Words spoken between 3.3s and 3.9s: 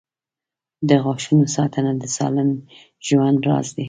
راز دی.